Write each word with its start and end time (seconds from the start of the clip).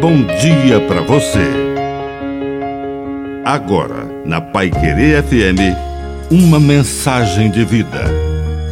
bom 0.00 0.24
dia 0.24 0.80
para 0.88 1.02
você. 1.02 1.46
Agora, 3.44 4.06
na 4.24 4.40
Pai 4.40 4.70
Querer 4.70 5.22
FM, 5.22 5.76
uma 6.30 6.58
mensagem 6.58 7.50
de 7.50 7.66
vida. 7.66 8.04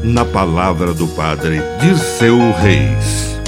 Na 0.02 0.24
palavra 0.24 0.94
do 0.94 1.06
Padre 1.08 1.60
Dirceu 1.82 2.38
Reis. 2.52 3.38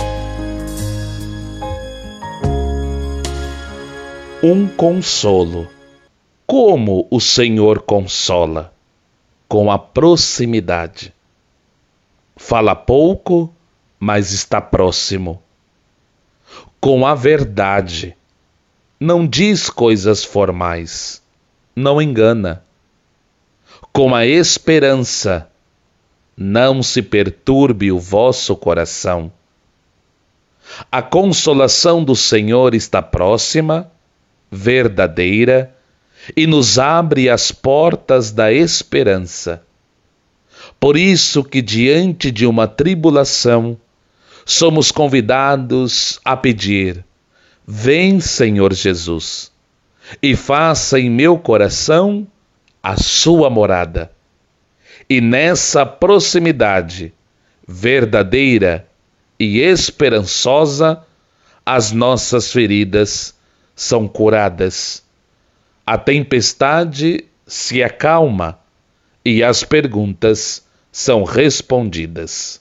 Um 4.43 4.69
consolo. 4.69 5.67
Como 6.47 7.09
o 7.11 7.19
Senhor 7.19 7.81
consola? 7.81 8.75
Com 9.49 9.71
a 9.71 9.79
proximidade. 9.79 11.15
Fala 12.37 12.75
pouco, 12.75 13.51
mas 13.99 14.33
está 14.33 14.61
próximo 14.61 15.41
com 16.81 17.07
a 17.07 17.15
verdade. 17.15 18.17
Não 18.99 19.27
diz 19.27 19.71
coisas 19.71 20.25
formais, 20.25 21.23
não 21.75 22.01
engana. 22.01 22.63
Com 23.93 24.15
a 24.15 24.27
esperança, 24.27 25.49
não 26.37 26.83
se 26.83 27.03
perturbe 27.03 27.91
o 27.91 27.99
vosso 27.99 28.55
coração. 28.57 29.33
A 30.91 31.03
consolação 31.03 32.05
do 32.05 32.15
Senhor 32.15 32.75
está 32.75 33.03
próxima, 33.03 33.91
verdadeira, 34.51 35.75
e 36.37 36.47
nos 36.47 36.79
abre 36.79 37.29
as 37.29 37.51
portas 37.51 38.31
da 38.31 38.53
esperança. 38.53 39.63
Por 40.79 40.97
isso 40.97 41.43
que 41.43 41.61
diante 41.61 42.31
de 42.31 42.47
uma 42.47 42.67
tribulação, 42.67 43.77
somos 44.45 44.91
convidados 44.91 46.21
a 46.25 46.37
pedir: 46.37 47.05
Vem, 47.67 48.21
Senhor 48.21 48.73
Jesus, 48.73 49.53
e 50.23 50.35
faça 50.35 50.99
em 50.99 51.11
meu 51.11 51.39
coração 51.39 52.27
a 52.83 52.97
sua 52.97 53.51
morada. 53.51 54.11
E 55.09 55.21
nessa 55.21 55.85
proximidade 55.85 57.13
verdadeira 57.67 58.87
e 59.39 59.61
esperançosa, 59.61 61.05
as 61.65 61.93
nossas 61.93 62.53
feridas 62.53 63.35
são 63.77 64.09
curadas. 64.09 65.03
A 65.87 65.97
tempestade 65.97 67.25
se 67.47 67.83
acalma 67.83 68.59
e 69.25 69.43
as 69.43 69.65
perguntas 69.65 70.65
são 70.93 71.25
respondidas. 71.25 72.61